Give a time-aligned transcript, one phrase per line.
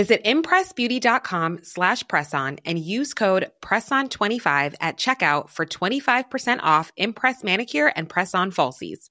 [0.00, 7.92] Visit impressbeauty.com slash presson and use code PRESSON25 at checkout for 25% off Impress Manicure
[7.94, 9.10] and Press-On Falsies.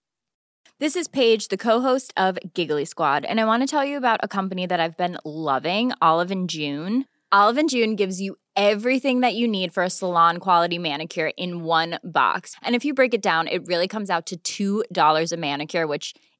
[0.79, 4.21] This is Paige, the co-host of Giggly Squad, and I want to tell you about
[4.23, 7.05] a company that I've been loving, Olive June.
[7.31, 11.99] Olive June gives you everything that you need for a salon quality manicure in one
[12.03, 12.55] box.
[12.63, 16.15] And if you break it down, it really comes out to $2 a manicure, which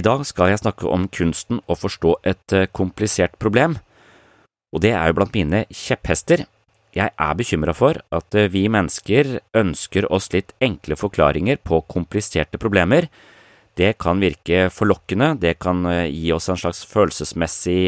[0.00, 3.74] I dag skal jeg snakke om kunsten å forstå et eh, komplisert problem,
[4.72, 6.46] og det er jo blant mine kjepphester.
[6.96, 12.60] Jeg er bekymra for at eh, vi mennesker ønsker oss litt enkle forklaringer på kompliserte
[12.62, 13.10] problemer.
[13.76, 17.82] Det kan virke forlokkende, det kan eh, gi oss en slags følelsesmessig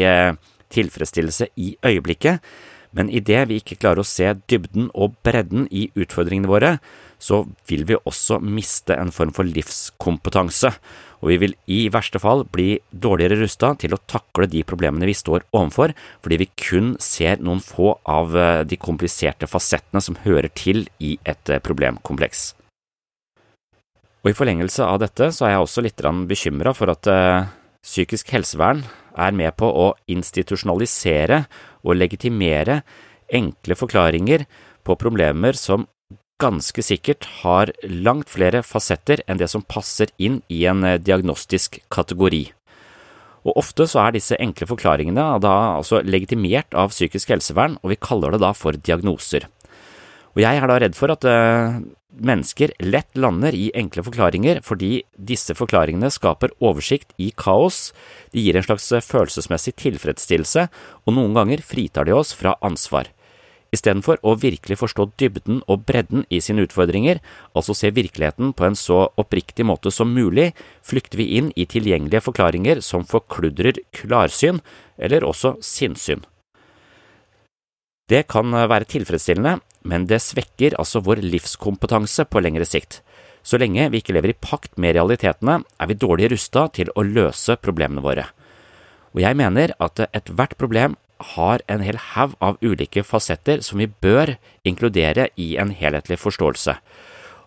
[0.73, 2.45] tilfredsstillelse i øyeblikket,
[2.93, 6.75] men idet vi ikke klarer å se dybden og bredden i utfordringene våre,
[7.23, 10.73] så vil vi også miste en form for livskompetanse,
[11.23, 15.15] og vi vil i verste fall bli dårligere rusta til å takle de problemene vi
[15.15, 20.51] står overfor, fordi vi kun ser noen få av eh, de kompliserte fasettene som hører
[20.51, 22.51] til i et eh, problemkompleks.
[24.23, 27.47] Og I forlengelse av dette så er jeg også litt bekymra for at eh,
[27.83, 28.83] psykisk helsevern
[29.15, 31.43] er med på å institusjonalisere
[31.83, 32.81] og legitimere
[33.33, 34.45] enkle forklaringer
[34.83, 35.87] på problemer som
[36.41, 41.79] ganske sikkert har langt flere fasetter enn det som passer inn i en eh, diagnostisk
[41.93, 42.45] kategori.
[43.43, 47.99] Og Ofte så er disse enkle forklaringene da altså legitimert av psykisk helsevern, og vi
[47.99, 49.49] kaller det da for diagnoser.
[50.33, 51.75] Og Jeg er da redd for at uh,
[52.17, 57.91] mennesker lett lander i enkle forklaringer fordi disse forklaringene skaper oversikt i kaos,
[58.33, 60.65] de gir en slags følelsesmessig tilfredsstillelse,
[61.05, 63.11] og noen ganger fritar de oss fra ansvar.
[63.73, 67.21] Istedenfor å virkelig forstå dybden og bredden i sine utfordringer,
[67.57, 70.51] altså se virkeligheten på en så oppriktig måte som mulig,
[70.85, 74.61] flykter vi inn i tilgjengelige forklaringer som forkludrer klarsyn,
[75.01, 76.21] eller også sinnssyn.
[78.11, 79.57] Det kan være tilfredsstillende,
[79.89, 82.99] men det svekker altså vår livskompetanse på lengre sikt.
[83.43, 87.03] Så lenge vi ikke lever i pakt med realitetene, er vi dårlig rusta til å
[87.03, 88.27] løse problemene våre.
[89.13, 90.97] Og jeg mener at ethvert problem
[91.33, 94.35] har en hel haug av ulike fasetter som vi bør
[94.67, 96.77] inkludere i en helhetlig forståelse.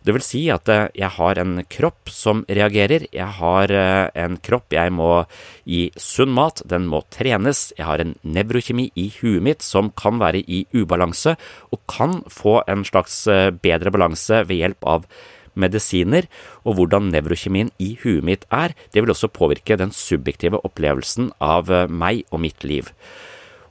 [0.06, 4.37] Det vil si at eh, jeg har en kropp som reagerer, jeg har eh, en
[4.38, 5.25] kropp jeg må
[5.67, 10.22] gi sunn mat, den må trenes, jeg har en nevrokjemi i huet mitt som kan
[10.22, 11.34] være i ubalanse,
[11.75, 15.11] og kan få en slags eh, bedre balanse ved hjelp av
[15.58, 16.31] medisiner,
[16.62, 21.72] og hvordan nevrokjemien i huet mitt er, det vil også påvirke den subjektive opplevelsen av
[21.90, 22.93] meg og mitt liv.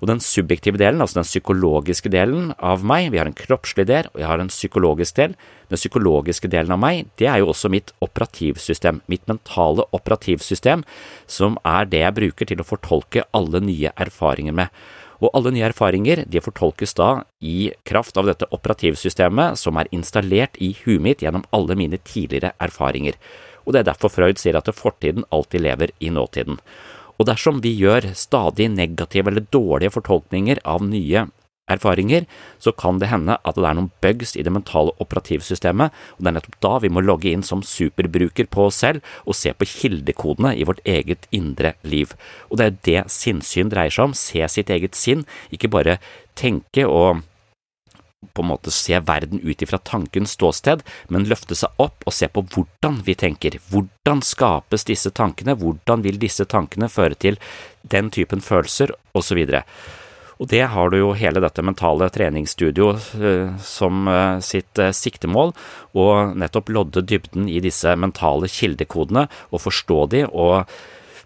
[0.01, 4.09] Og den subjektive delen, altså den psykologiske delen av meg, vi har en kroppslig del
[4.11, 5.37] og jeg har en psykologisk del.
[5.71, 10.83] Den psykologiske delen av meg, det er jo også mitt operativsystem, mitt mentale operativsystem,
[11.27, 14.85] som er det jeg bruker til å fortolke alle nye erfaringer med.
[15.23, 17.09] Og alle nye erfaringer de fortolkes da
[17.39, 22.51] i kraft av dette operativsystemet som er installert i huet mitt gjennom alle mine tidligere
[22.61, 23.15] erfaringer.
[23.65, 26.59] Og det er derfor Freud sier at fortiden alltid lever i nåtiden.
[27.15, 31.27] Og dersom vi gjør stadig negative eller dårlige fortolkninger av nye
[31.71, 32.25] erfaringer,
[32.61, 36.29] så kan det hende at det er noen bugs i det mentale operativsystemet, og det
[36.29, 39.67] er nettopp da vi må logge inn som superbruker på oss selv og se på
[39.69, 42.13] kildekodene i vårt eget indre liv.
[42.49, 45.97] Og det er det sinnssyn dreier seg om, se sitt eget sinn, ikke bare
[46.37, 47.25] tenke og
[48.35, 52.29] på en måte se verden ut ifra tankens ståsted, men løfte seg opp og se
[52.29, 53.59] på hvordan vi tenker.
[53.71, 57.39] Hvordan skapes disse tankene, hvordan vil disse tankene føre til
[57.87, 59.45] den typen følelser, osv.
[60.35, 65.53] Og det har du jo hele dette mentale treningsstudio eh, som eh, sitt eh, siktemål,
[65.95, 70.75] å nettopp lodde dybden i disse mentale kildekodene og forstå de og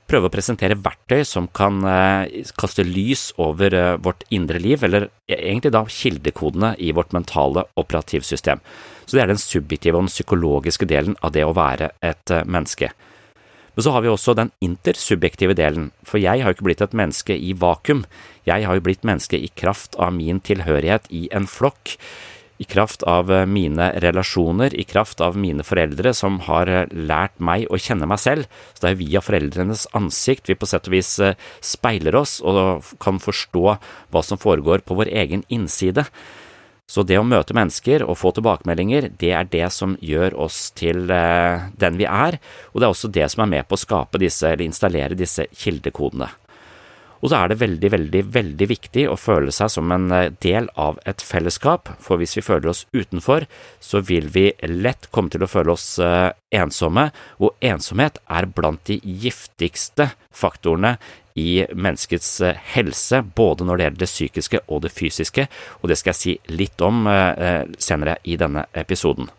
[0.09, 5.09] prøve å presentere verktøy som kan eh, kaste lys over eh, vårt indre liv, eller
[5.29, 8.63] egentlig da kildekodene i vårt mentale operativsystem.
[9.05, 12.45] Så det er den subjektive og den psykologiske delen av det å være et eh,
[12.45, 12.91] menneske.
[13.75, 16.97] Men så har vi også den intersubjektive delen, for jeg har jo ikke blitt et
[16.97, 18.03] menneske i vakuum,
[18.49, 21.95] jeg har jo blitt menneske i kraft av min tilhørighet i en flokk
[22.59, 27.37] i kraft av eh, mine relasjoner, i kraft av mine foreldre som har eh, lært
[27.39, 28.49] meg å kjenne meg selv.
[28.73, 32.83] Så det er via foreldrenes ansikt vi på sett og vis eh, speiler oss og
[32.99, 33.63] kan forstå
[34.11, 36.03] hva som foregår på vår egen innside.
[36.89, 41.05] Så det å møte mennesker og få tilbakemeldinger, det er det som gjør oss til
[41.05, 42.39] den vi er,
[42.73, 45.45] og det er også det som er med på å skape disse, eller installere disse
[45.53, 46.31] kildekodene.
[47.19, 50.69] Og så er det veldig, veldig, veldig viktig å føle seg som en eh, del
[50.79, 53.47] av et fellesskap, for hvis vi føler oss utenfor,
[53.83, 57.09] så vil vi lett komme til å føle oss eh, ensomme,
[57.43, 60.95] og ensomhet er blant de giftigste faktorene
[61.39, 65.49] i menneskets eh, helse, både når det gjelder det psykiske og det fysiske,
[65.81, 67.03] og det skal jeg si litt om
[67.79, 69.29] senere i denne episoden.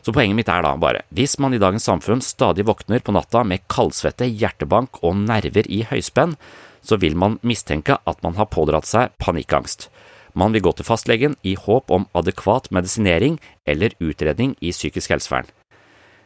[0.00, 3.44] Så poenget mitt er da bare, hvis man i dagens samfunn stadig våkner på natta
[3.44, 6.36] med kaldsvette, hjertebank og nerver i høyspenn,
[6.80, 9.90] så vil man mistenke at man har pådratt seg panikkangst.
[10.32, 15.48] Man vil gå til fastlegen i håp om adekvat medisinering eller utredning i psykisk helsevern.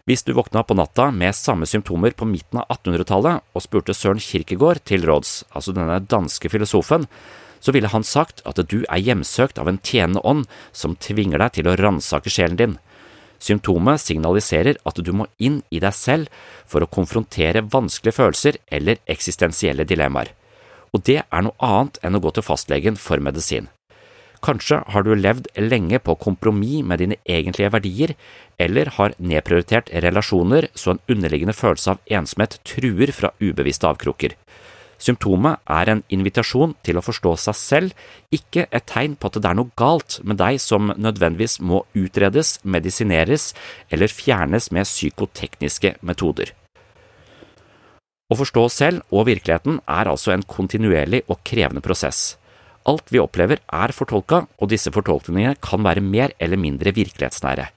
[0.05, 4.21] Hvis du våkna på natta med samme symptomer på midten av 1800-tallet og spurte Søren
[4.21, 7.09] Kierkegaard til råds, altså denne danske filosofen,
[7.65, 10.45] så ville han sagt at du er hjemsøkt av en tjenende ånd
[10.77, 12.77] som tvinger deg til å ransake sjelen din.
[13.45, 16.33] Symptomet signaliserer at du må inn i deg selv
[16.71, 20.33] for å konfrontere vanskelige følelser eller eksistensielle dilemmaer.
[20.95, 23.69] Og det er noe annet enn å gå til fastlegen for medisin.
[24.45, 28.13] Kanskje har du levd lenge på kompromiss med dine egentlige verdier,
[28.61, 34.37] eller har nedprioritert relasjoner så en underliggende følelse av ensomhet truer fra ubevisste avkroker.
[35.05, 39.51] Symptomet er en invitasjon til å forstå seg selv, ikke et tegn på at det
[39.51, 43.51] er noe galt med deg som nødvendigvis må utredes, medisineres
[43.93, 46.55] eller fjernes med psykotekniske metoder.
[48.33, 52.39] Å forstå selv og virkeligheten er altså en kontinuerlig og krevende prosess.
[52.89, 57.69] Alt vi opplever er fortolka, og disse fortolkningene kan være mer eller mindre virkelighetsnære.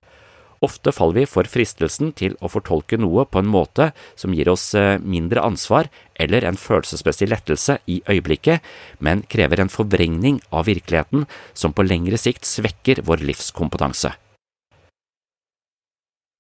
[0.66, 4.72] Ofte faller vi for fristelsen til å fortolke noe på en måte som gir oss
[4.78, 8.64] eh, mindre ansvar eller en følelsesmessig lettelse i øyeblikket,
[9.00, 14.16] men krever en forvrengning av virkeligheten som på lengre sikt svekker vår livskompetanse.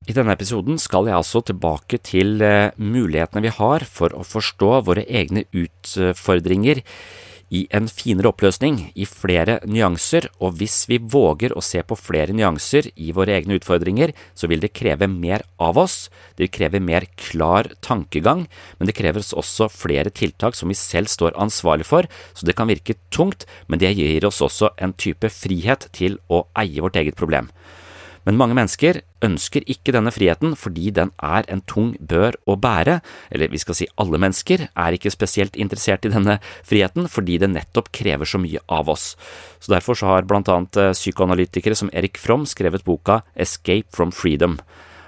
[0.07, 4.73] I denne episoden skal jeg altså tilbake til eh, mulighetene vi har for å forstå
[4.87, 6.81] våre egne utfordringer
[7.53, 12.35] i en finere oppløsning, i flere nyanser, og hvis vi våger å se på flere
[12.35, 16.83] nyanser i våre egne utfordringer, så vil det kreve mer av oss, det vil kreve
[16.83, 18.45] mer klar tankegang,
[18.79, 22.69] men det kreves også flere tiltak som vi selv står ansvarlig for, så det kan
[22.71, 27.19] virke tungt, men det gir oss også en type frihet til å eie vårt eget
[27.19, 27.51] problem.
[28.27, 32.99] Men mange mennesker ønsker ikke denne friheten fordi den er en tung bør å bære,
[33.31, 36.35] eller vi skal si alle mennesker er ikke spesielt interessert i denne
[36.67, 39.13] friheten fordi det nettopp krever så mye av oss.
[39.63, 44.11] Så Derfor så har blant annet eh, psykoanalytikere som Erik Fromm skrevet boka Escape from
[44.11, 44.59] Freedom.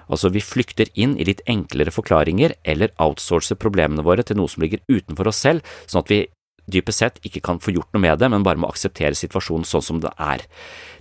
[0.10, 4.64] Altså, vi flykter inn i litt enklere forklaringer eller outsourcer problemene våre til noe som
[4.64, 6.24] ligger utenfor oss selv, sånn at vi
[6.72, 9.86] dypest sett ikke kan få gjort noe med det, men bare må akseptere situasjonen sånn
[9.86, 10.46] som det er.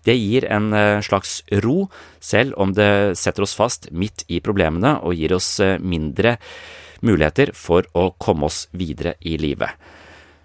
[0.06, 1.88] Det gir en eh, slags ro,
[2.20, 6.38] selv om det setter oss fast midt i problemene og gir oss eh, mindre
[7.04, 9.70] muligheter for å komme oss videre i livet.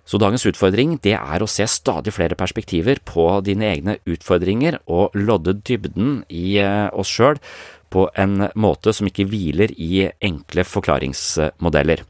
[0.03, 5.15] Så dagens utfordring det er å se stadig flere perspektiver på dine egne utfordringer og
[5.15, 7.39] lodde dybden i eh, oss sjøl
[7.93, 12.03] på en måte som ikke hviler i enkle forklaringsmodeller.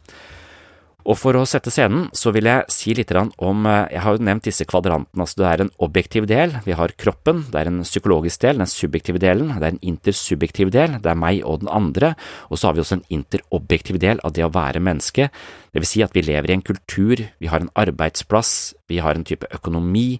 [1.03, 4.24] Og For å sette scenen så vil jeg si litt om eh, Jeg har jo
[4.24, 5.19] nevnt disse kvadrantene.
[5.19, 8.69] altså Det er en objektiv del, vi har kroppen, det er en psykologisk del, den
[8.69, 12.13] subjektive delen, det er en intersubjektiv del, det er meg og den andre,
[12.50, 15.29] og så har vi også en interobjektiv del av det å være menneske.
[15.74, 19.18] Det vil si at vi lever i en kultur, vi har en arbeidsplass, vi har
[19.18, 20.20] en type økonomi,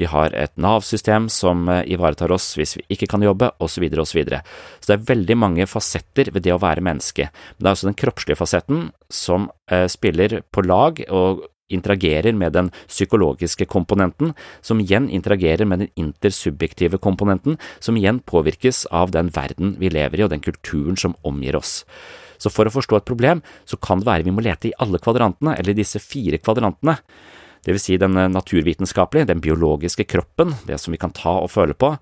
[0.00, 4.04] vi har et Nav-system som eh, ivaretar oss hvis vi ikke kan jobbe, osv., osv.
[4.06, 7.28] Så, videre, og så, så det er veldig mange fasetter ved det å være menneske.
[7.28, 12.54] Men det er også den kroppslige fasetten som eh, spiller på lag og interagerer med
[12.54, 19.32] den psykologiske komponenten, som igjen interagerer med den intersubjektive komponenten, som igjen påvirkes av den
[19.34, 21.82] verden vi lever i og den kulturen som omgir oss.
[22.38, 25.00] Så for å forstå et problem, så kan det være vi må lete i alle
[25.02, 26.98] kvadrantene, eller disse fire kvadrantene.
[27.66, 31.74] Det vil si den naturvitenskapelige, den biologiske kroppen, det som vi kan ta og føle
[31.74, 31.96] på,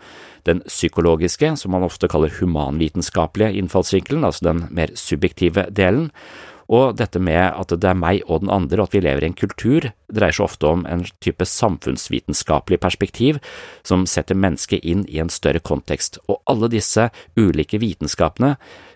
[0.45, 6.11] den psykologiske, som man ofte kaller humanvitenskapelige innfallsvinkelen, altså den mer subjektive delen,
[6.69, 9.31] og dette med at det er meg og den andre, og at vi lever i
[9.31, 13.41] en kultur, dreier seg ofte om en type samfunnsvitenskapelig perspektiv
[13.85, 18.55] som setter mennesket inn i en større kontekst, og alle disse ulike vitenskapene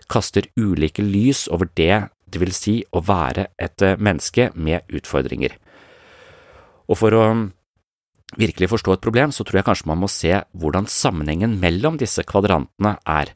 [0.09, 5.55] kaster ulike lys over det det vil si å være et menneske med utfordringer.
[6.89, 7.23] Og for å
[8.37, 12.21] virkelig forstå et problem, så tror jeg kanskje man må se hvordan sammenhengen mellom disse
[12.29, 13.33] kvadrantene er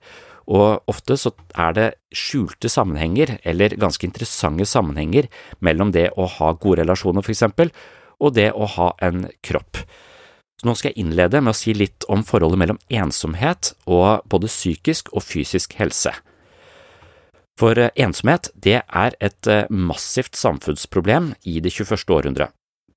[0.51, 5.29] og ofte så er det skjulte sammenhenger, eller ganske interessante sammenhenger,
[5.63, 7.71] mellom det å ha gode relasjoner, for eksempel,
[8.19, 9.79] og det å ha en kropp.
[10.59, 14.51] Så nå skal jeg innlede med å si litt om forholdet mellom ensomhet og både
[14.51, 16.13] psykisk og fysisk helse.
[17.59, 22.05] For eh, ensomhet, det er et eh, massivt samfunnsproblem i det 21.
[22.09, 22.49] århundre.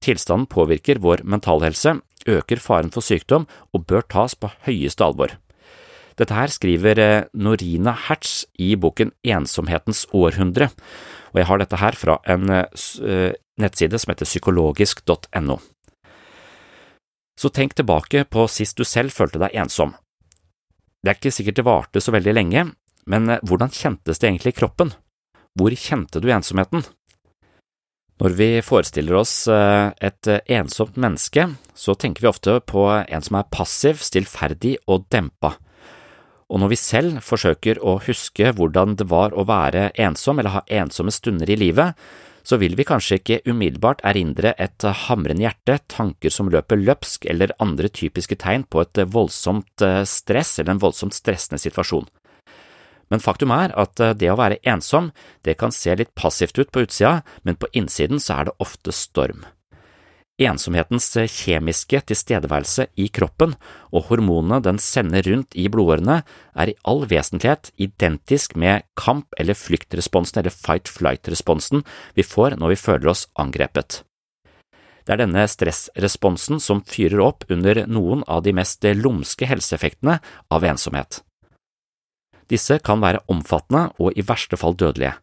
[0.04, 5.36] Tilstanden påvirker vår mentalhelse, øker faren for sykdom og bør tas på høyeste alvor.
[6.16, 10.70] Dette her skriver eh, Norina Hertz i boken Ensomhetens århundre,
[11.34, 12.48] og jeg har dette her fra en
[13.60, 15.58] nettside som heter psykologisk.no.
[17.36, 19.92] Så tenk tilbake på sist du selv følte deg ensom.
[21.04, 22.62] Det er ikke sikkert det varte så veldig lenge,
[23.10, 24.94] men eh, hvordan kjentes det egentlig i kroppen?
[25.56, 26.84] Hvor kjente du ensomheten?
[28.16, 33.50] Når vi forestiller oss et ensomt menneske, så tenker vi ofte på en som er
[33.52, 35.50] passiv, stillferdig og dempa
[36.46, 40.62] og når vi selv forsøker å huske hvordan det var å være ensom eller ha
[40.82, 41.98] ensomme stunder i livet,
[42.46, 47.54] så vil vi kanskje ikke umiddelbart erindre et hamrende hjerte, tanker som løper løpsk eller
[47.62, 52.06] andre typiske tegn på et voldsomt eh, stress eller en voldsomt stressende situasjon.
[53.12, 55.12] Men faktum er at eh, det å være ensom,
[55.46, 58.94] det kan se litt passivt ut på utsida, men på innsiden så er det ofte
[58.94, 59.44] storm.
[60.36, 63.54] Ensomhetens kjemiske tilstedeværelse i kroppen
[63.88, 66.18] og hormonene den sender rundt i blodårene,
[66.52, 71.86] er i all vesentlighet identisk med kamp- eller flyktresponsen eller fight-flight-responsen
[72.18, 74.02] vi får når vi føler oss angrepet.
[75.06, 80.18] Det er denne stressresponsen som fyrer opp under noen av de mest lumske helseeffektene
[80.52, 81.22] av ensomhet.
[82.50, 85.16] Disse kan være omfattende og i verste fall dødelige.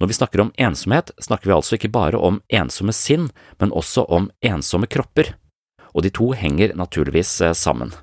[0.00, 3.28] Når vi snakker om ensomhet, snakker vi altså ikke bare om ensomme sinn,
[3.60, 5.36] men også om ensomme kropper,
[5.94, 7.94] og de to henger naturligvis eh, sammen.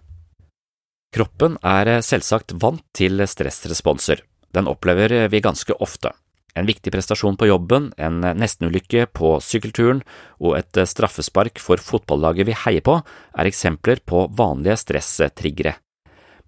[1.11, 4.23] Kroppen er eh, selvsagt vant til stressresponser,
[4.55, 6.15] den opplever vi ganske ofte.
[6.55, 10.01] En viktig prestasjon på jobben, en nestenulykke på sykkelturen
[10.39, 12.97] og et straffespark for fotballaget vi heier på,
[13.39, 15.77] er eksempler på vanlige stresstriggere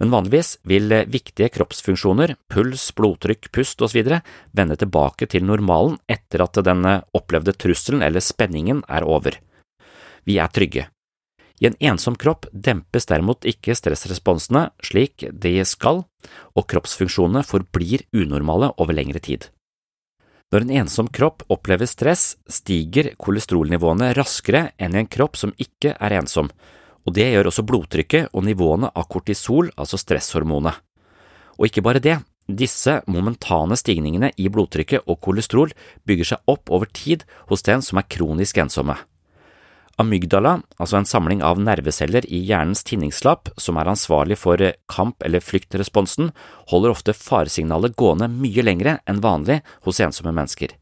[0.03, 4.01] men vanligvis vil viktige kroppsfunksjoner, puls, blodtrykk, pust osv.
[4.51, 6.83] vende tilbake til normalen etter at den
[7.15, 9.37] opplevde trusselen eller spenningen er over.
[10.27, 10.89] Vi er trygge.
[11.63, 16.03] I en ensom kropp dempes derimot ikke stressresponsene slik de skal,
[16.51, 19.47] og kroppsfunksjonene forblir unormale over lengre tid.
[20.51, 25.95] Når en ensom kropp opplever stress, stiger kolesterolnivåene raskere enn i en kropp som ikke
[25.95, 26.51] er ensom,
[27.03, 30.79] og det gjør også blodtrykket og nivåene av kortisol, altså stresshormonet.
[31.59, 32.17] Og ikke bare det,
[32.47, 35.71] disse momentane stigningene i blodtrykket og kolesterol
[36.07, 38.97] bygger seg opp over tid hos den som er kronisk ensomme.
[40.01, 44.57] Amygdala, altså en samling av nerveceller i hjernens tinningslapp som er ansvarlig for
[44.89, 46.31] kamp- eller flyktresponsen,
[46.73, 50.73] holder ofte faresignalet gående mye lengre enn vanlig hos ensomme mennesker.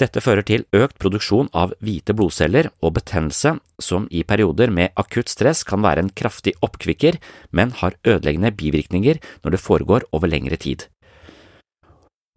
[0.00, 5.28] Dette fører til økt produksjon av hvite blodceller og betennelse, som i perioder med akutt
[5.28, 7.18] stress kan være en kraftig oppkvikker,
[7.52, 10.86] men har ødeleggende bivirkninger når det foregår over lengre tid.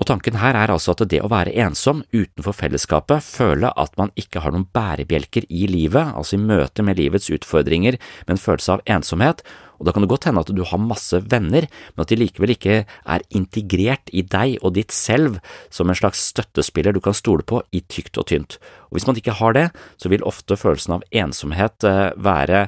[0.02, 4.12] Og tanken her er altså at det å være ensom utenfor fellesskapet, føle at man
[4.20, 8.76] ikke har noen bærebjelker i livet, altså i møte med livets utfordringer med en følelse
[8.76, 9.46] av ensomhet,
[9.80, 12.56] og da kan det godt hende at du har masse venner, men at de likevel
[12.56, 15.40] ikke er integrert i deg og ditt selv
[15.74, 18.60] som en slags støttespiller du kan stole på i tykt og tynt.
[18.94, 19.66] Og hvis man ikke har det,
[19.98, 22.68] så vil ofte følelsen av ensomhet eh, være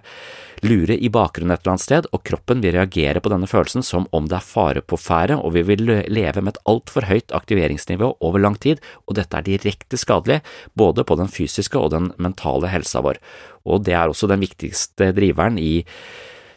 [0.65, 4.07] lure i bakgrunnen et eller annet sted, og kroppen vil reagere på denne følelsen som
[4.15, 8.15] om det er fare på ferde, og vi vil leve med et altfor høyt aktiveringsnivå
[8.25, 10.41] over lang tid, og dette er direkte skadelig
[10.73, 13.21] både på den fysiske og den mentale helsa vår.
[13.69, 15.83] Og det er også den viktigste driveren i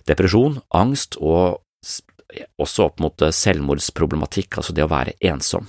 [0.08, 1.60] depresjon, angst og
[2.60, 5.68] også opp mot eh, selvmordsproblematikk, altså det å være ensom.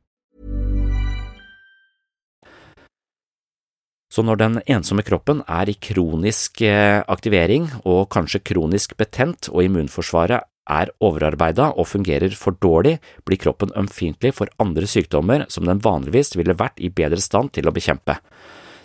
[4.11, 9.63] Så når den ensomme kroppen er i kronisk eh, aktivering og kanskje kronisk betent og
[9.63, 15.81] immunforsvaret er overarbeida og fungerer for dårlig, blir kroppen ømfintlig for andre sykdommer som den
[15.83, 18.17] vanligvis ville vært i bedre stand til å bekjempe,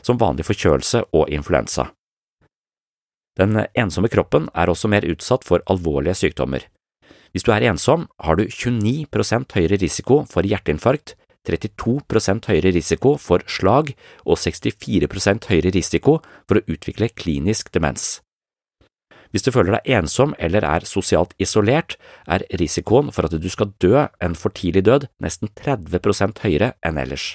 [0.07, 1.91] som vanlig forkjølelse og influensa.
[3.37, 6.63] Den ensomme kroppen er også mer utsatt for alvorlige sykdommer.
[7.35, 13.45] Hvis du er ensom, har du 29% høyere risiko for hjerteinfarkt, 32% høyere risiko for
[13.51, 18.21] slag og 64% høyere risiko for å utvikle klinisk demens.
[19.31, 21.97] Hvis du føler deg ensom eller er sosialt isolert,
[22.31, 27.01] er risikoen for at du skal dø en for tidlig død nesten 30% høyere enn
[27.03, 27.35] ellers.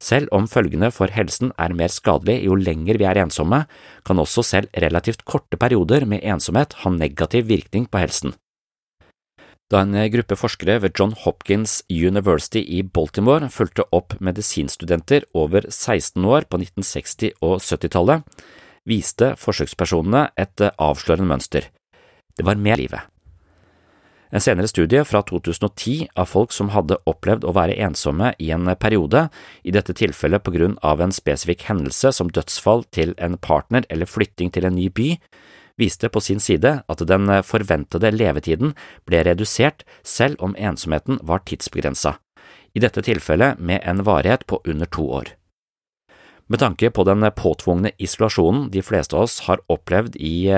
[0.00, 3.66] Selv om følgene for helsen er mer skadelige jo lenger vi er ensomme,
[4.06, 8.32] kan også selv relativt korte perioder med ensomhet ha negativ virkning på helsen.
[9.70, 16.24] Da en gruppe forskere ved John Hopkins University i Baltimore fulgte opp medisinstudenter over 16
[16.26, 18.24] år på 1960- og 70-tallet,
[18.90, 21.68] viste forsøkspersonene et avslørende mønster.
[22.34, 23.06] Det var mer livet.
[24.30, 28.66] En senere studie fra 2010 av folk som hadde opplevd å være ensomme i en
[28.78, 29.28] periode,
[29.62, 34.10] i dette tilfellet på grunn av en spesifikk hendelse som dødsfall til en partner eller
[34.10, 35.12] flytting til en ny by,
[35.80, 38.74] viste på sin side at den forventede levetiden
[39.08, 42.18] ble redusert selv om ensomheten var tidsbegrensa,
[42.76, 45.34] i dette tilfellet med en varighet på under to år.
[46.50, 50.50] Med tanke på den påtvungne isolasjonen de fleste av oss har opplevd i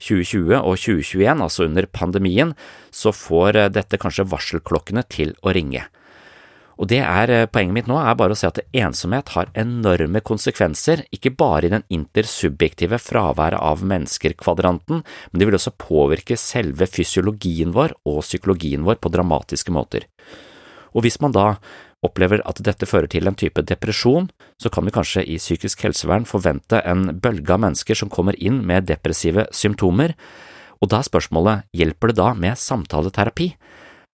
[0.00, 2.54] 2020 og 2021, altså under pandemien,
[2.90, 5.84] så får dette kanskje varselklokkene til å ringe.
[6.78, 11.02] Og det er Poenget mitt nå er bare å si at ensomhet har enorme konsekvenser,
[11.14, 17.74] ikke bare i den intersubjektive fraværet av mennesker-kvadranten, men det vil også påvirke selve fysiologien
[17.74, 20.06] vår og psykologien vår på dramatiske måter.
[20.94, 21.56] Og hvis man da
[22.06, 24.28] opplever at dette fører til en type depresjon,
[24.62, 28.62] så kan vi kanskje i psykisk helsevern forvente en bølge av mennesker som kommer inn
[28.66, 30.14] med depressive symptomer,
[30.78, 33.50] og da er spørsmålet hjelper det da med samtaleterapi?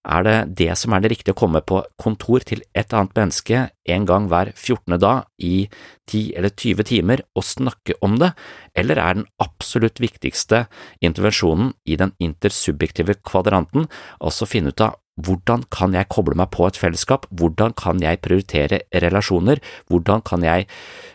[0.05, 3.62] Er det det som er det riktige å komme på kontor til et annet menneske
[3.95, 5.67] en gang hver fjortende dag i
[6.11, 8.35] ti eller tyve timer og snakke om det,
[8.77, 10.67] eller er den absolutt viktigste
[11.01, 13.88] intervensjonen i den intersubjektive kvadranten,
[14.21, 18.21] altså finne ut av hvordan kan jeg koble meg på et fellesskap, hvordan kan jeg
[18.25, 20.67] prioritere relasjoner, hvordan kan jeg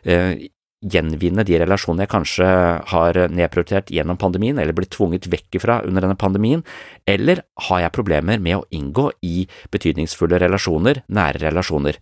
[0.07, 0.47] eh,
[0.79, 2.47] gjenvinne de relasjonene jeg kanskje
[2.91, 6.63] har nedprioritert gjennom pandemien, eller blitt tvunget vekk ifra under denne pandemien,
[7.09, 11.99] eller har jeg problemer med å inngå i betydningsfulle relasjoner, nære relasjoner?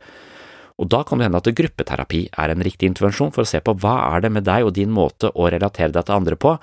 [0.78, 3.74] Og da kan det hende at gruppeterapi er en riktig intervensjon for å se på
[3.82, 6.54] hva er det med deg og din måte å relatere deg til andre på,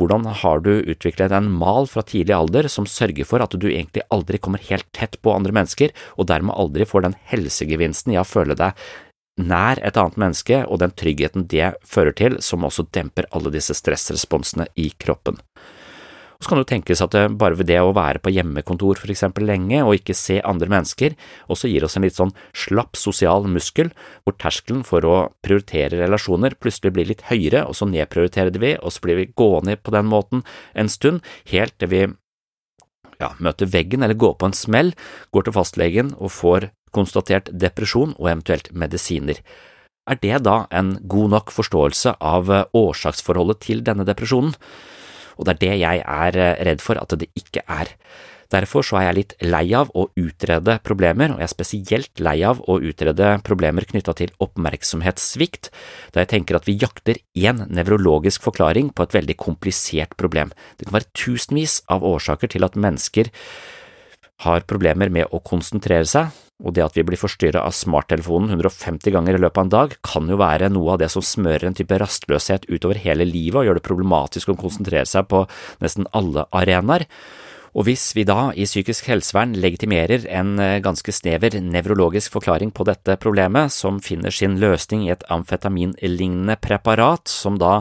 [0.00, 4.02] hvordan har du utviklet en mal fra tidlig alder som sørger for at du egentlig
[4.10, 8.26] aldri kommer helt tett på andre mennesker, og dermed aldri får den helsegevinsten i å
[8.26, 8.74] føle deg
[9.40, 13.76] nær et annet menneske og den tryggheten det fører til, som også demper alle disse
[13.76, 15.40] stressresponsene i kroppen.
[16.42, 19.12] Og så kan det jo tenkes at bare ved det å være på hjemmekontor for
[19.14, 21.14] eksempel lenge og ikke se andre mennesker,
[21.46, 23.92] også gir oss en litt sånn slapp sosial muskel,
[24.26, 25.14] hvor terskelen for å
[25.46, 29.78] prioritere relasjoner plutselig blir litt høyere, og så nedprioriterer vi, og så blir vi gående
[29.78, 30.42] på den måten
[30.74, 32.02] en stund, helt til vi
[33.22, 34.96] ja, møter veggen eller går på en smell,
[35.30, 39.40] går til fastlegen og får konstatert depresjon og eventuelt medisiner.
[40.10, 44.56] Er det da en god nok forståelse av eh, årsaksforholdet til denne depresjonen?
[45.38, 47.92] Og det er det jeg er eh, redd for at det ikke er.
[48.52, 52.34] Derfor så er jeg litt lei av å utrede problemer, og jeg er spesielt lei
[52.44, 55.70] av å utrede problemer knytta til oppmerksomhetssvikt,
[56.12, 60.52] da jeg tenker at vi jakter én nevrologisk forklaring på et veldig komplisert problem.
[60.76, 63.32] Det kan være tusenvis av årsaker til at mennesker
[64.44, 69.14] har problemer med å konsentrere seg, og det at vi blir forstyrra av smarttelefonen 150
[69.14, 71.78] ganger i løpet av en dag, kan jo være noe av det som smører en
[71.78, 75.44] type rastløshet utover hele livet og gjør det problematisk å konsentrere seg på
[75.82, 77.08] nesten alle arenaer.
[77.72, 82.84] Og hvis vi da i psykisk helsevern legitimerer en eh, ganske snever nevrologisk forklaring på
[82.84, 87.80] dette problemet, som finner sin løsning i et amfetaminlignende preparat, som da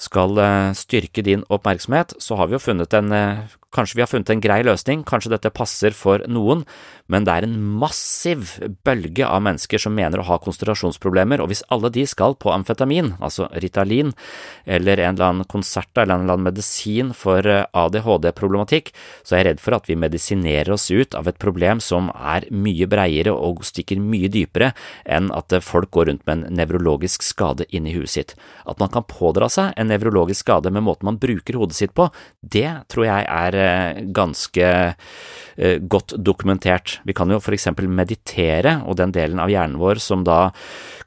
[0.00, 4.10] skal eh, styrke din oppmerksomhet, så har vi jo funnet en eh, Kanskje vi har
[4.10, 6.66] funnet en grei løsning, kanskje dette passer for noen,
[7.08, 11.64] men det er en massiv bølge av mennesker som mener å ha konsentrasjonsproblemer, og hvis
[11.72, 14.12] alle de skal på amfetamin, altså Ritalin,
[14.68, 18.92] eller en eller annen konsert eller en eller annen medisin for eh, ADHD-problematikk,
[19.24, 22.48] så er jeg redd for at vi medisinerer oss ut av et problem som er
[22.52, 24.74] mye breiere og stikker mye dypere
[25.08, 28.36] enn at folk går rundt med en nevrologisk skade inni huet sitt.
[28.68, 32.10] At man kan pådra seg en nevrologisk skade med måten man bruker hodet sitt på,
[32.44, 33.61] det tror jeg er Eh,
[34.14, 34.68] ganske
[35.56, 36.98] eh, godt dokumentert.
[37.04, 40.50] Vi kan jo eksempel meditere, og den delen av hjernen vår som da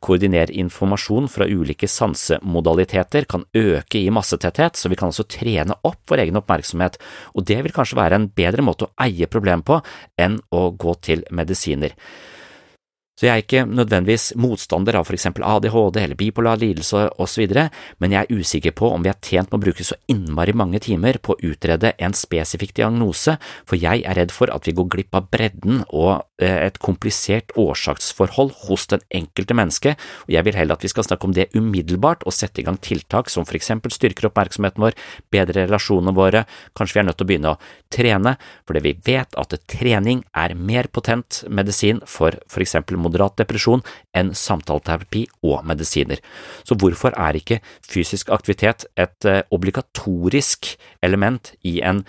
[0.05, 6.03] koordinerer informasjon fra ulike sansemodaliteter, kan øke i massetetthet, så vi kan altså trene opp
[6.11, 6.99] vår egen oppmerksomhet,
[7.33, 9.81] og det vil kanskje være en bedre måte å eie problemet på
[10.21, 11.95] enn å gå til medisiner.
[13.15, 17.45] Så jeg er ikke nødvendigvis motstander av for eksempel ADHD eller bipolar lidelse osv.,
[18.03, 20.81] men jeg er usikker på om vi er tjent med å bruke så innmari mange
[20.83, 24.89] timer på å utrede en spesifikk diagnose, for jeg er redd for at vi går
[24.97, 29.95] glipp av bredden og et komplisert årsaksforhold hos den enkelte menneske,
[30.25, 32.79] og jeg vil heller at vi skal snakke om det umiddelbart og sette i gang
[32.83, 34.97] tiltak som for eksempel styrker oppmerksomheten vår,
[35.31, 36.43] bedre relasjonene våre,
[36.75, 37.59] kanskje vi er nødt til å begynne å
[37.93, 38.35] trene,
[38.67, 43.83] fordi vi vet at trening er mer potent medisin for for eksempel moderat depresjon
[44.15, 46.19] enn samtaleterapi og medisiner.
[46.67, 52.03] Så hvorfor er ikke fysisk aktivitet et eh, obligatorisk element i en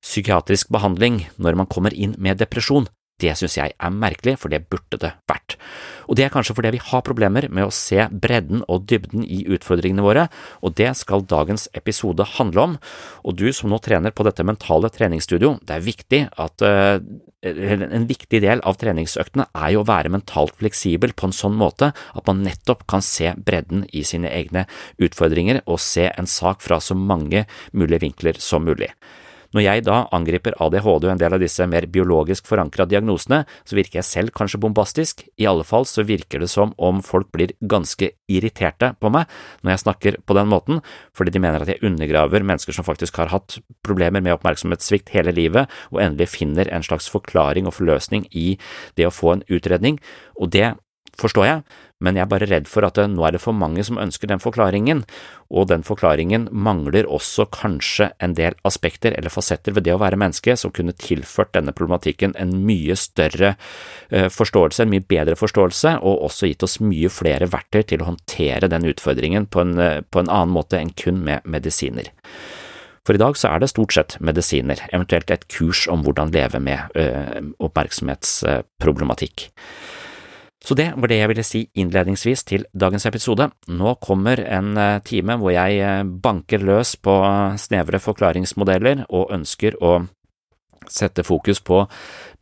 [0.00, 2.88] psykiatrisk behandling når man kommer inn med depresjon?
[3.20, 5.56] Det synes jeg er merkelig, for det burde det vært.
[6.10, 9.44] Og det er kanskje fordi vi har problemer med å se bredden og dybden i
[9.52, 10.26] utfordringene våre,
[10.64, 12.76] og det skal dagens episode handle om.
[13.24, 16.98] Og du som nå trener på dette mentale treningsstudio, det er viktig at uh,
[17.40, 21.92] en viktig del av treningsøktene er jo å være mentalt fleksibel på en sånn måte
[21.94, 24.66] at man nettopp kan se bredden i sine egne
[25.00, 28.90] utfordringer og se en sak fra så mange mulige vinkler som mulig.
[29.50, 33.78] Når jeg da angriper ADHD og en del av disse mer biologisk forankra diagnosene, så
[33.78, 37.56] virker jeg selv kanskje bombastisk, i alle fall så virker det som om folk blir
[37.58, 39.30] ganske irriterte på meg
[39.64, 40.82] når jeg snakker på den måten,
[41.16, 45.34] fordi de mener at jeg undergraver mennesker som faktisk har hatt problemer med oppmerksomhetssvikt hele
[45.34, 48.54] livet, og endelig finner en slags forklaring og forløsning i
[48.94, 49.98] det å få en utredning,
[50.38, 50.70] og det
[51.18, 51.62] forstår jeg,
[52.00, 54.30] men jeg er bare redd for at det, nå er det for mange som ønsker
[54.30, 55.02] den forklaringen,
[55.52, 60.18] og den forklaringen mangler også kanskje en del aspekter eller fasetter ved det å være
[60.20, 63.52] menneske som kunne tilført denne problematikken en mye større
[64.08, 68.08] eh, forståelse, en mye bedre forståelse, og også gitt oss mye flere verktøy til å
[68.12, 72.08] håndtere den utfordringen på en, eh, på en annen måte enn kun med medisiner.
[73.04, 76.60] For i dag så er det stort sett medisiner, eventuelt et kurs om hvordan leve
[76.62, 77.06] med ø,
[77.66, 79.48] oppmerksomhetsproblematikk.
[80.60, 83.46] Så det var det jeg ville si innledningsvis til dagens episode.
[83.72, 84.74] Nå kommer en
[85.08, 87.14] time hvor jeg banker løs på
[87.56, 90.02] snevre forklaringsmodeller og ønsker å
[90.90, 91.86] sette fokus på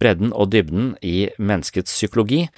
[0.02, 2.48] bredden og dybden i menneskets psykologi,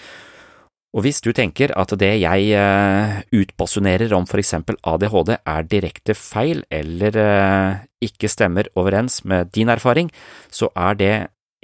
[0.91, 6.17] og hvis du tenker at det jeg eh, utbasunerer om for eksempel ADHD er direkte
[6.19, 7.77] feil eller eh,
[8.11, 10.11] ikke stemmer overens med din erfaring,
[10.51, 11.15] så er det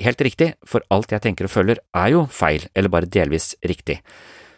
[0.03, 4.01] helt riktig, for alt jeg tenker og føler er jo feil eller bare delvis riktig.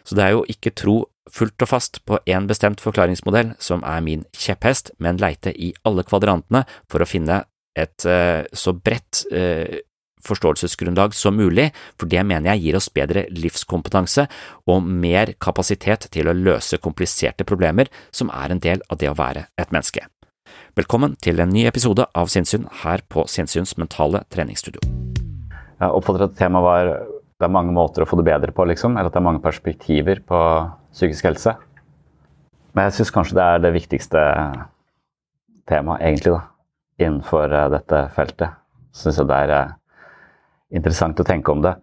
[0.03, 0.97] Så det er jo ikke tro
[1.29, 6.05] fullt og fast på én bestemt forklaringsmodell som er min kjepphest, men leite i alle
[6.07, 7.43] kvadrantene for å finne
[7.77, 9.79] et uh, så bredt uh,
[10.25, 14.25] forståelsesgrunnlag som mulig, for det mener jeg gir oss bedre livskompetanse
[14.67, 19.17] og mer kapasitet til å løse kompliserte problemer som er en del av det å
[19.19, 20.03] være et menneske.
[20.75, 24.81] Velkommen til en ny episode av Sinnsyn her på Sinnsyns mentale treningsstudio.
[25.79, 26.89] Jeg oppfatter at temaet var
[27.39, 29.43] det er mange måter å få det bedre på, liksom, eller at det er mange
[29.43, 30.39] perspektiver på
[30.91, 31.53] psykisk helse.
[32.75, 34.23] Men jeg syns kanskje det er det viktigste
[35.71, 36.41] temaet, egentlig, da,
[36.99, 38.57] innenfor eh, dette feltet.
[38.91, 39.71] Syns jeg det er eh,
[40.81, 41.77] interessant å tenke om det.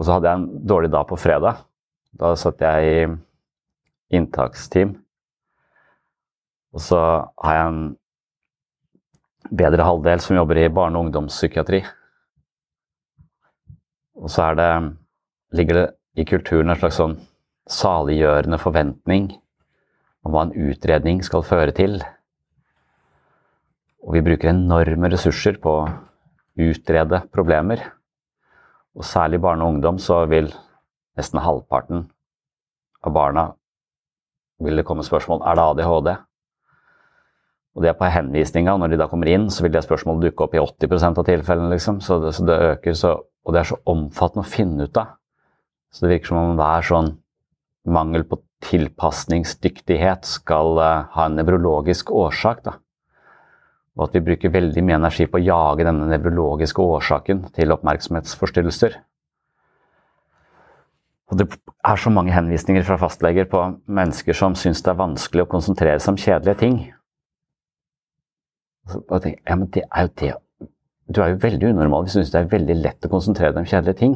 [0.00, 1.62] Og så hadde jeg en dårlig dag på fredag.
[2.18, 4.96] Da satt jeg i inntaksteam.
[6.74, 6.98] Og så
[7.44, 7.80] har jeg en
[9.54, 11.84] bedre halvdel som jobber i barne- og ungdomspsykiatri.
[14.20, 14.68] Og så det,
[15.56, 15.86] ligger det
[16.20, 17.16] i kulturen en slags sånn
[17.70, 19.30] saliggjørende forventning
[20.26, 22.00] om hva en utredning skal føre til.
[24.04, 25.88] Og vi bruker enorme ressurser på å
[26.60, 27.82] utrede problemer.
[28.96, 30.50] Og særlig barn og ungdom så vil
[31.16, 32.08] nesten halvparten
[33.06, 33.46] av barna
[34.60, 36.10] vil det komme spørsmål er det ADHD.
[37.76, 38.74] Og det er på henvisninga.
[38.76, 41.70] Når de da kommer inn, så vil det spørsmålet dukke opp i 80 av tilfellene.
[41.72, 42.00] Liksom.
[42.04, 45.16] Så, det, så det øker, så, og det er så omfattende å finne ut av.
[45.90, 47.10] Så det virker som om hver sånn
[47.90, 52.62] mangel på tilpasningsdyktighet skal uh, ha en nevrologisk årsak.
[52.66, 52.76] da
[54.00, 58.94] og at vi bruker veldig mye energi på å jage denne nevrologiske årsaken til oppmerksomhetsforstyrrelser.
[61.30, 61.46] Og det
[61.86, 66.00] er så mange henvisninger fra fastleger på mennesker som syns det er vanskelig å konsentrere
[66.00, 66.78] seg om kjedelige ting.
[68.96, 70.32] Og tenker, ja, men det er jo det.
[71.10, 73.64] Du er jo veldig unormal hvis du syns det er veldig lett å konsentrere deg
[73.64, 74.14] om kjedelige ting.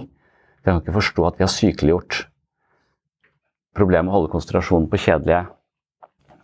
[0.63, 2.21] Jeg kan ikke forstå at vi har sykeliggjort
[3.75, 5.43] problemet med å holde konsentrasjonen på kjedelige,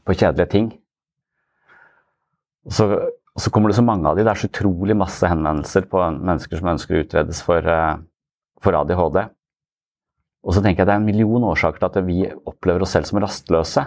[0.04, 0.68] på kjedelige ting.
[2.70, 2.90] Så
[3.40, 4.24] så kommer det så mange av de.
[4.24, 7.96] Det er så utrolig masse henvendelser på mennesker som ønsker å utredes for, eh,
[8.60, 9.28] for ADHD.
[10.44, 13.06] Og så tenker jeg det er en million årsaker til at vi opplever oss selv
[13.06, 13.86] som rastløse.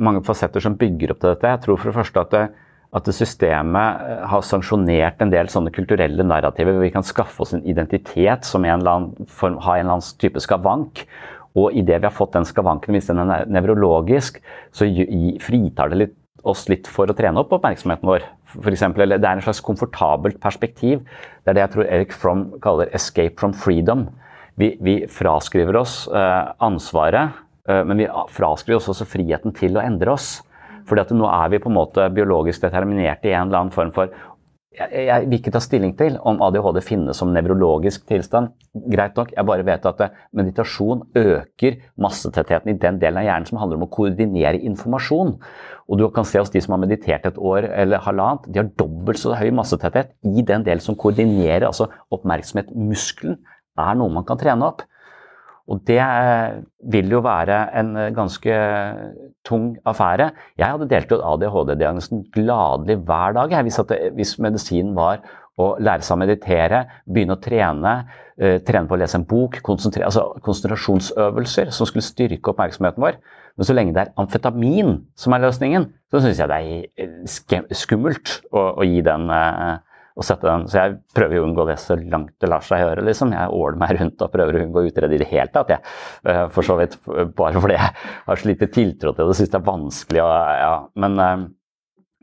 [0.02, 1.54] mange fasetter som bygger opp til dette.
[1.54, 5.74] Jeg tror for det første at, det, at det systemet har sanksjonert en del sånne
[5.74, 8.86] kulturelle narrativer hvor vi kan skaffe oss en identitet som en
[9.26, 11.04] form, har en eller annen type skavank.
[11.58, 14.38] Og idet vi har fått den skavanken, hvis den er nevrologisk,
[14.72, 14.88] så
[15.44, 18.24] fritar det litt oss litt for å trene opp oppmerksomheten vår.
[18.56, 21.04] For eksempel, det er en slags komfortabelt perspektiv.
[21.44, 24.08] Det er det jeg tror Eric Fromm kaller 'escape from freedom'.
[24.58, 29.84] Vi, vi fraskriver oss uh, ansvaret, uh, men vi fraskriver oss også friheten til å
[29.84, 30.40] endre oss.
[30.88, 33.92] Fordi at nå er vi på en måte biologisk determinerte i en eller annen form
[33.94, 34.10] for
[34.72, 38.52] jeg, jeg, vil ikke ta stilling til om ADHD finnes som nevrologisk tilstand.
[38.72, 43.48] Greit nok, jeg bare vet at eh, meditasjon øker massetettheten i den delen av hjernen
[43.50, 45.34] som handler om å koordinere informasjon.
[45.92, 48.70] Og du kan se hos de som har meditert et år eller halvannet, de har
[48.80, 52.72] dobbelt så høy massetetthet i den delen som koordinerer, altså oppmerksomhet.
[52.72, 53.42] Muskelen
[53.76, 54.86] er noe man kan trene opp.
[55.72, 56.58] Og det eh,
[56.92, 58.56] vil jo være en eh, ganske
[59.48, 60.30] tung affære.
[60.60, 65.22] Jeg hadde delt ut ADHD-diagnosen gladelig hver dag hvis, det, hvis medisinen var
[65.60, 67.90] å lære seg å meditere, begynne å trene,
[68.64, 73.18] trene på å lese en bok, altså konsentrasjonsøvelser som skulle styrke oppmerksomheten vår.
[73.56, 78.38] Men så lenge det er amfetamin som er løsningen, så syns jeg det er skummelt
[78.48, 79.76] å, å gi den uh,
[80.12, 80.66] å sette den.
[80.68, 83.04] Så jeg prøver å unngå det så langt det lar seg gjøre.
[83.06, 83.32] Liksom.
[83.36, 85.72] Jeg åler meg rundt og prøver å unngå å utrede i det hele tatt.
[85.72, 85.94] Jeg.
[86.28, 86.98] Eh, for så vidt
[87.38, 87.96] bare fordi jeg
[88.28, 90.22] har så lite tiltro til det og syns det er vanskelig.
[90.24, 90.76] Og, ja.
[91.04, 91.34] men, eh,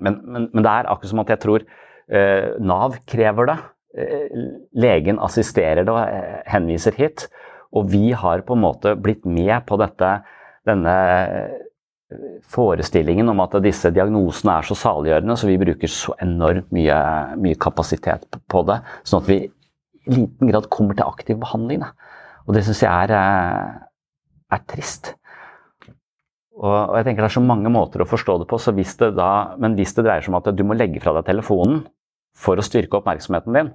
[0.06, 3.58] men, men, men, det er akkurat som at jeg tror uh, Nav krever det.
[4.00, 4.44] Eh,
[4.80, 7.28] legen assisterer det og henviser hit.
[7.76, 10.14] Og vi har på en måte blitt med på dette,
[10.66, 10.94] denne
[12.50, 16.98] forestillingen om at disse diagnosene er så saliggjørende, så vi bruker så enormt mye,
[17.42, 18.80] mye, kapasitet på det.
[19.06, 21.84] Sånn at vi i liten grad kommer til aktiv behandling.
[21.86, 21.92] Da.
[22.48, 25.14] Og det syns jeg er, eh, er trist.
[26.60, 29.14] Og, og, jeg tenker Det er så mange måter å forstå det på, hvis det
[29.16, 31.86] da, men hvis det dreier seg om at du må legge fra deg telefonen
[32.36, 33.70] for å styrke oppmerksomheten din,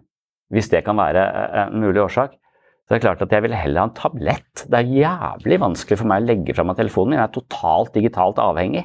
[0.52, 2.34] hvis det kan være eh, en mulig årsak,
[2.84, 4.66] så det er klart at jeg vil heller ha en tablett.
[4.68, 7.16] Det er jævlig vanskelig for meg å legge fra meg telefonen.
[7.16, 8.82] Jeg er totalt digitalt avhengig.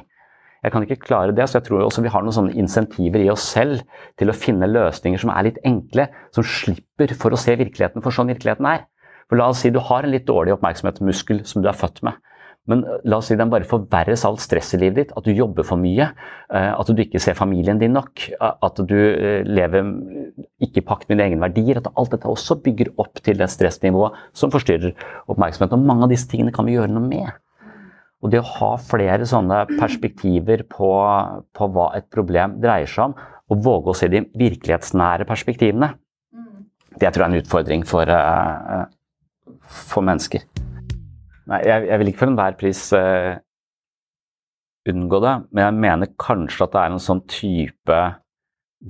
[0.64, 3.28] Jeg kan ikke klare det, så jeg tror også vi har noen sånne insentiver i
[3.32, 3.82] oss selv
[4.20, 8.16] til å finne løsninger som er litt enkle, som slipper for å se virkeligheten for
[8.16, 8.86] sånn virkeligheten er.
[9.28, 12.16] For La oss si du har en litt dårlig oppmerksomhetsmuskel som du er født med.
[12.70, 15.34] Men eh, la oss si den bare forverres alt stress i livet ditt, at du
[15.34, 16.10] jobber for mye,
[16.54, 19.92] eh, at du ikke ser familien din nok, at du eh, lever
[20.62, 21.80] ikke i pakt med dine egne verdier.
[21.80, 24.94] At alt dette også bygger opp til det stressnivået som forstyrrer
[25.30, 25.78] oppmerksomheten.
[25.80, 27.32] Og mange av disse tingene kan vi gjøre noe med.
[28.20, 30.90] Og det å ha flere sånne perspektiver på,
[31.56, 33.14] på hva et problem dreier seg om,
[33.50, 35.94] og våge å se de virkelighetsnære perspektivene,
[37.00, 38.12] det tror jeg er en utfordring for,
[39.88, 40.44] for mennesker.
[41.50, 43.34] Nei, jeg, jeg, vil ikke for enhver pris uh,
[44.90, 47.98] unngå det, men jeg mener kanskje at det er en sånn type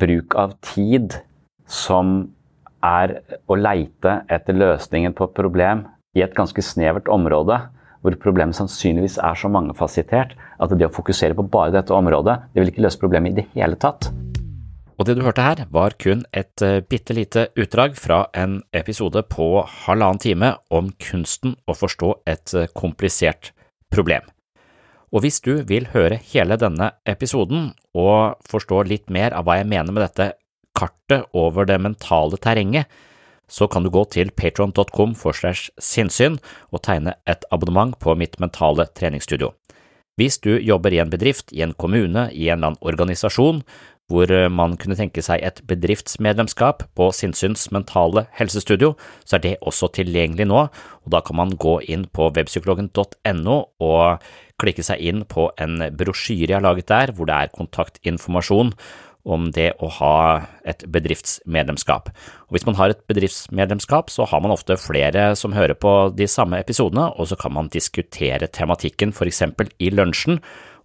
[0.00, 1.16] bruk av tid
[1.70, 2.30] som
[2.84, 3.18] er
[3.50, 7.58] å leite etter løsningen på et problem i et ganske snevert område,
[8.00, 12.62] hvor problemet sannsynligvis er så mangefasettert at det å fokusere på bare dette området, det
[12.62, 14.08] vil ikke løse problemet i det hele tatt.
[15.00, 19.22] Og det du hørte her, var kun et uh, bitte lite utdrag fra en episode
[19.32, 23.54] på halvannen time om kunsten å forstå et uh, komplisert
[23.88, 24.28] problem.
[25.08, 29.70] Og hvis du vil høre hele denne episoden og forstå litt mer av hva jeg
[29.72, 30.34] mener med dette
[30.76, 32.84] kartet over det mentale terrenget,
[33.50, 36.36] så kan du gå til patron.com for slash sinnssyn
[36.70, 39.54] og tegne et abonnement på mitt mentale treningsstudio.
[40.20, 43.62] Hvis du jobber i en bedrift, i en kommune, i en eller annen organisasjon
[44.10, 49.56] hvor eh, man kunne tenke seg et bedriftsmedlemskap på Sinnsyns mentale helsestudio, så er det
[49.62, 55.22] også tilgjengelig nå, og da kan man gå inn på webpsykologen.no og klikke seg inn
[55.28, 58.74] på en brosjyre jeg har laget der, hvor det er kontaktinformasjon
[59.28, 60.16] om det å ha
[60.68, 62.08] et bedriftsmedlemskap.
[62.48, 66.28] Og Hvis man har et bedriftsmedlemskap, så har man ofte flere som hører på de
[66.28, 70.40] samme episodene, og så kan man diskutere tematikken for eksempel i lunsjen,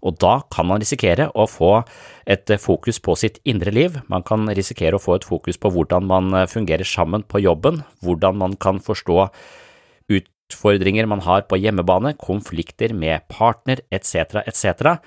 [0.06, 1.72] og da kan man risikere å få
[2.30, 6.06] et fokus på sitt indre liv, man kan risikere å få et fokus på hvordan
[6.10, 9.26] man fungerer sammen på jobben, hvordan man kan forstå
[10.14, 14.98] utfordringer man har på hjemmebane, konflikter med partner etc., etc.,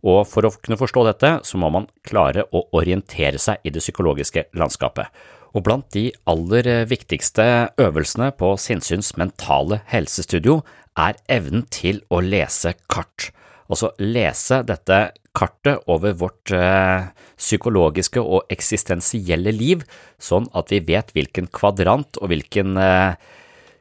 [0.00, 3.82] og for å kunne forstå dette, så må man klare å orientere seg i det
[3.84, 5.10] psykologiske landskapet.
[5.52, 7.44] Og blant de aller viktigste
[7.76, 10.60] øvelsene på Sinnsyns mentale helsestudio
[10.96, 13.28] er evnen til å lese kart
[13.70, 15.00] altså lese dette
[15.36, 19.84] kartet over vårt eh, psykologiske og eksistensielle liv,
[20.18, 23.14] sånn at vi vet hvilken kvadrant og hvilken eh,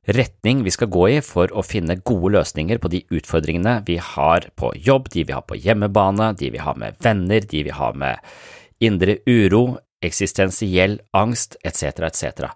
[0.09, 4.47] retning vi skal gå i for å finne gode løsninger på de utfordringene vi har
[4.59, 7.97] på jobb, de vi har på hjemmebane, de vi har med venner, de vi har
[7.97, 8.21] med
[8.79, 12.51] indre uro, eksistensiell angst etc., etc.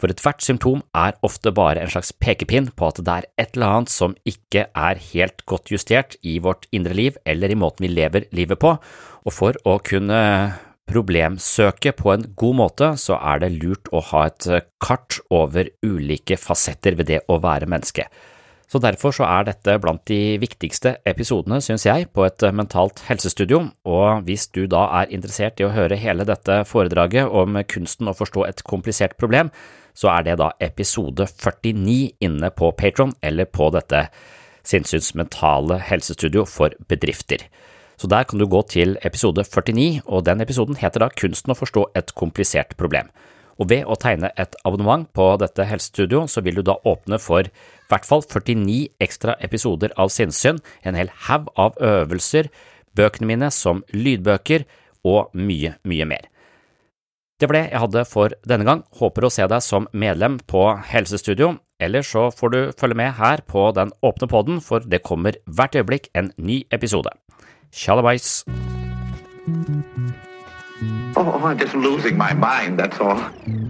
[0.00, 3.76] For ethvert symptom er ofte bare en slags pekepinn på at det er et eller
[3.76, 7.92] annet som ikke er helt godt justert i vårt indre liv eller i måten vi
[7.92, 10.20] lever livet på, og for å kunne
[10.90, 14.48] problemsøke på en god måte, så er det lurt å ha et
[14.82, 18.08] kart over ulike fasetter ved det å være menneske.
[18.70, 23.64] Så derfor så er dette blant de viktigste episodene, synes jeg, på et mentalt helsestudio,
[23.82, 28.14] og hvis du da er interessert i å høre hele dette foredraget om kunsten å
[28.14, 29.50] forstå et komplisert problem,
[29.94, 34.06] så er det da episode 49 inne på Patron eller på dette
[34.66, 37.46] Sinnsyns mentale helsestudio for bedrifter.
[38.00, 41.58] Så der kan du gå til episode 49, og den episoden heter da Kunsten å
[41.58, 43.10] forstå et komplisert problem.
[43.60, 47.44] Og ved å tegne et abonnement på dette helsestudioet, så vil du da åpne for
[47.44, 52.48] i hvert fall 49 ekstra episoder av Sinnssyn, en hel haug av øvelser,
[52.96, 54.64] bøkene mine som lydbøker
[55.04, 56.30] og mye, mye mer.
[57.40, 58.82] Det det jeg hadde for denne gang.
[59.00, 60.60] Håper å se deg som medlem på
[60.90, 61.54] Helsestudio.
[61.80, 65.72] Eller så får du følge med her på Den åpne podden, for det kommer hvert
[65.72, 67.08] øyeblikk en ny episode.
[67.72, 68.44] Tjallabais!
[71.16, 73.69] Oh, I'm just losing my mind, that's all.